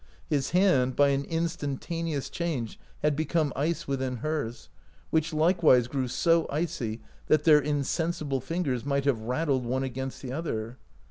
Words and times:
His 0.31 0.49
hand, 0.49 0.95
by 0.95 1.15
ah 1.15 1.19
instantaneous 1.29 2.31
change, 2.31 2.79
had 3.03 3.15
become 3.15 3.53
ice 3.55 3.87
within 3.87 4.15
hers, 4.17 4.67
which 5.11 5.31
likewise 5.31 5.85
grew 5.87 6.07
so 6.07 6.47
icy 6.49 7.01
that 7.27 7.43
their 7.43 7.59
insensible 7.59 8.41
fingers 8.41 8.83
might 8.83 9.05
have 9.05 9.21
rattled 9.21 9.63
one 9.63 9.83
against 9.83 10.23
the 10.23 10.31
other. 10.31 10.79